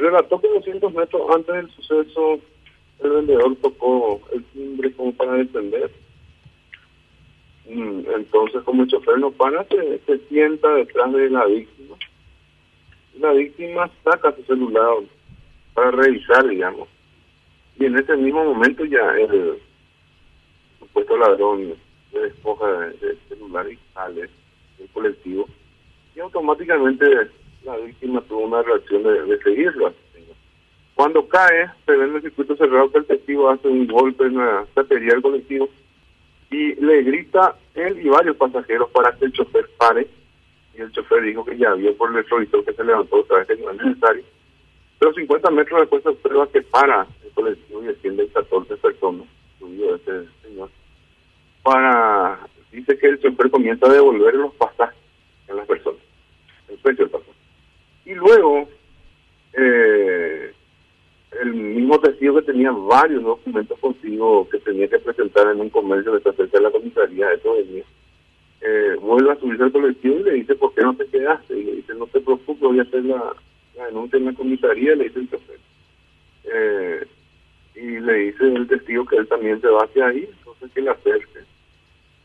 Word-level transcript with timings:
relató 0.00 0.40
que 0.40 0.48
200 0.48 0.92
metros 0.94 1.22
antes 1.34 1.54
del 1.54 1.70
suceso 1.70 2.40
el 3.02 3.10
vendedor 3.10 3.56
tocó 3.56 4.20
el 4.32 4.44
timbre 4.44 4.92
como 4.92 5.12
para 5.12 5.34
defender. 5.34 5.90
Mm, 7.68 8.00
entonces, 8.16 8.62
como 8.64 8.82
el 8.82 8.88
chofer 8.88 9.16
para, 9.36 9.64
se, 9.64 9.98
se 10.00 10.18
sienta 10.28 10.68
detrás 10.74 11.12
de 11.12 11.30
la 11.30 11.44
víctima. 11.46 11.96
La 13.18 13.32
víctima 13.32 13.90
saca 14.02 14.34
su 14.34 14.42
celular 14.44 14.96
para 15.74 15.90
revisar, 15.92 16.48
digamos. 16.48 16.88
Y 17.78 17.86
en 17.86 17.96
ese 17.96 18.16
mismo 18.16 18.44
momento 18.44 18.84
ya 18.84 19.12
el 19.16 19.58
supuesto 20.78 21.16
ladrón 21.16 21.74
se 22.10 22.18
despoja 22.18 22.68
del 22.68 23.18
celular 23.28 23.70
y 23.70 23.78
sale 23.94 24.28
del 24.78 24.88
colectivo. 24.92 25.46
Y 26.14 26.20
automáticamente 26.20 27.06
la 27.64 27.76
víctima 27.76 28.20
tuvo 28.22 28.46
una 28.46 28.62
reacción 28.62 29.02
de, 29.02 29.22
de 29.22 29.42
seguirlo. 29.42 29.92
Cuando 30.94 31.26
cae, 31.28 31.70
se 31.86 31.96
ve 31.96 32.04
en 32.04 32.16
el 32.16 32.22
circuito 32.22 32.56
cerrado 32.56 32.90
que 32.92 32.98
el 32.98 33.06
testigo 33.06 33.48
hace 33.48 33.68
un 33.68 33.86
golpe 33.86 34.24
en 34.24 34.36
la 34.36 34.66
batería 34.74 35.12
del 35.12 35.22
colectivo 35.22 35.68
y 36.50 36.74
le 36.74 37.02
grita 37.02 37.56
él 37.74 38.04
y 38.04 38.08
varios 38.08 38.36
pasajeros 38.36 38.90
para 38.90 39.16
que 39.16 39.24
el 39.24 39.32
chofer 39.32 39.68
pare. 39.78 40.06
Y 40.76 40.82
el 40.82 40.92
chofer 40.92 41.22
dijo 41.22 41.44
que 41.44 41.56
ya 41.56 41.72
vio 41.74 41.96
por 41.96 42.10
el 42.10 42.16
retrovisor 42.16 42.64
que 42.64 42.74
se 42.74 42.84
levantó 42.84 43.16
otra 43.20 43.38
vez 43.38 43.46
que 43.46 43.56
no 43.56 43.70
es 43.70 43.82
necesario. 43.82 44.24
Pero 44.98 45.14
50 45.14 45.50
metros 45.52 45.80
después 45.80 46.02
se 46.02 46.08
observa 46.10 46.48
que 46.48 46.62
para 46.62 47.06
el 47.24 47.30
colectivo 47.30 47.82
y 47.82 47.86
descienden 47.86 48.28
14 48.28 48.76
personas, 48.76 49.26
incluido 49.54 49.94
ese 49.96 50.26
señor. 50.42 50.68
Para, 51.62 52.40
dice 52.72 52.98
que 52.98 53.06
el 53.06 53.20
chofer 53.20 53.50
comienza 53.50 53.86
a 53.86 53.92
devolver 53.92 54.34
los 54.34 54.52
pasajes 54.54 54.98
a 55.48 55.54
las 55.54 55.66
personas, 55.66 56.00
el 56.68 56.76
precio 56.78 57.04
del 57.06 57.12
pasaje. 57.12 57.39
Y 58.04 58.14
luego, 58.14 58.68
eh, 59.54 60.52
el 61.42 61.54
mismo 61.54 61.98
testigo 62.00 62.36
que 62.36 62.52
tenía 62.52 62.70
varios 62.70 63.22
documentos 63.22 63.78
consigo 63.78 64.48
que 64.48 64.58
tenía 64.58 64.88
que 64.88 64.98
presentar 64.98 65.50
en 65.52 65.60
un 65.60 65.70
comercio 65.70 66.12
que 66.12 66.18
está 66.18 66.32
cerca 66.32 66.58
de 66.58 66.64
la 66.64 66.70
comisaría, 66.70 67.32
eso 67.32 67.54
venía, 67.54 67.84
eh, 68.62 68.96
vuelve 69.00 69.32
a 69.32 69.36
subirse 69.36 69.62
al 69.62 69.72
colectivo 69.72 70.16
y 70.16 70.22
le 70.22 70.32
dice, 70.32 70.54
¿por 70.54 70.74
qué 70.74 70.82
no 70.82 70.94
te 70.94 71.06
quedaste? 71.06 71.58
Y 71.58 71.64
le 71.64 71.72
dice, 71.76 71.94
no 71.94 72.06
te 72.06 72.20
preocupes, 72.20 72.60
voy 72.60 72.78
a 72.78 72.82
hacer 72.82 73.04
la, 73.04 73.34
la 73.76 73.86
denuncia 73.86 74.18
en 74.18 74.24
la 74.26 74.34
comisaría, 74.34 74.94
le 74.94 75.04
dice 75.04 75.20
el 75.20 75.30
chofer. 75.30 75.58
Eh, 76.44 77.06
y 77.76 78.00
le 78.00 78.14
dice 78.14 78.44
el 78.44 78.66
testigo 78.68 79.06
que 79.06 79.16
él 79.16 79.28
también 79.28 79.60
se 79.60 79.68
va 79.68 79.84
hacia 79.84 80.06
ahí, 80.06 80.28
entonces 80.38 80.70
que 80.72 80.82
le 80.82 80.90
acerque. 80.90 81.40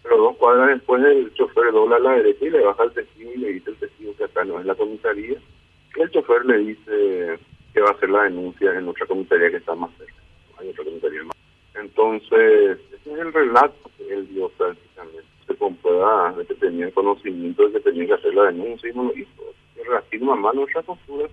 Pero 0.04 0.18
dos 0.18 0.38
cuadras 0.38 0.70
después 0.70 1.04
el 1.04 1.34
chofer 1.34 1.72
dobla 1.72 1.96
a 1.96 2.00
la 2.00 2.12
derecha 2.14 2.46
y 2.46 2.50
le 2.50 2.62
baja 2.62 2.84
al 2.84 2.94
testigo 2.94 3.32
y 3.34 3.38
le 3.38 3.54
dice 3.54 3.70
el 3.72 3.78
testigo 3.78 4.16
que 4.18 4.26
acá 4.26 4.44
no 4.44 4.60
es 4.60 4.66
la 4.66 4.76
comisaría. 4.76 5.38
El 6.26 6.28
chofer 6.28 6.46
le 6.46 6.58
dice 6.60 7.40
que 7.74 7.82
va 7.82 7.90
a 7.90 7.94
hacer 7.94 8.10
la 8.10 8.24
denuncia 8.24 8.74
en 8.74 8.88
otra 8.88 9.06
comisaría 9.06 9.52
que 9.52 9.58
está 9.58 9.76
más 9.76 9.92
cerca. 9.98 10.14
Hay 10.58 10.70
otra 10.70 10.84
comisaría 10.86 11.24
más. 11.24 11.36
Entonces, 11.76 12.80
ese 12.94 13.14
es 13.14 13.20
el 13.20 13.32
relato 13.34 13.92
que 13.98 14.12
él 14.14 14.28
dio 14.30 14.50
prácticamente. 14.50 15.24
Se 15.46 15.56
comprueba 15.56 16.34
de 16.34 16.46
que 16.46 16.56
tenía 16.56 16.90
conocimiento 16.92 17.68
de 17.68 17.74
que 17.74 17.80
tenía 17.82 18.08
que 18.08 18.14
hacer 18.14 18.34
la 18.34 18.44
denuncia 18.46 18.90
y 18.90 18.94
no 18.94 19.04
lo 19.04 19.14
hizo. 19.14 19.54
Y 19.80 19.88
reafirma 19.88 20.36
más 20.36 20.56
nuestra 20.56 20.82
postura 20.82 21.28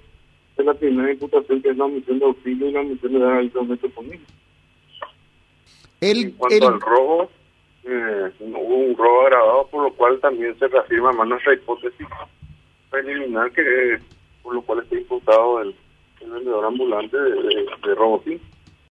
de 0.56 0.64
la 0.64 0.74
primera 0.74 1.10
imputación 1.12 1.62
que 1.62 1.70
es 1.70 1.76
la 1.76 1.84
omisión 1.84 2.18
de 2.18 2.24
auxilio 2.26 2.68
y 2.68 2.72
la 2.72 2.80
omisión 2.80 3.12
de 3.14 3.18
dar 3.18 3.90
conmigo. 3.94 4.22
El, 6.00 6.18
En 6.18 6.30
cuanto 6.32 6.56
el- 6.56 6.64
al 6.64 6.80
robo, 6.80 7.30
eh, 7.84 8.30
hubo 8.40 8.76
un 8.76 8.96
robo 8.96 9.22
agravado, 9.22 9.68
por 9.68 9.84
lo 9.84 9.92
cual 9.94 10.20
también 10.20 10.58
se 10.58 10.68
reafirma 10.68 11.12
más 11.12 11.28
nuestra 11.28 11.54
hipótesis 11.54 12.06
preliminar, 12.90 13.50
que 13.52 13.98
por 14.42 14.54
lo 14.54 14.62
cual 14.62 14.80
está 14.80 14.96
imputado 14.96 15.60
el, 15.60 15.74
vendedor 16.20 16.64
ambulante 16.64 17.16
de, 17.16 17.30
de, 17.30 17.66
de 17.84 17.94
robo 17.96 18.22
sí. 18.24 18.40